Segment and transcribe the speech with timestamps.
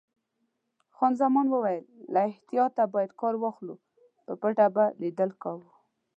[0.95, 3.75] خان زمان وویل: له احتیاطه باید کار واخلو،
[4.25, 5.67] په پټه به لیدل کوو.